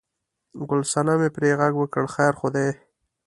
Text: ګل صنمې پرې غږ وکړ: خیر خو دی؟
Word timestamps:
ګل 0.67 0.81
صنمې 0.91 1.29
پرې 1.35 1.49
غږ 1.59 1.73
وکړ: 1.79 2.03
خیر 2.15 2.33
خو 2.39 2.47
دی؟ 2.55 2.67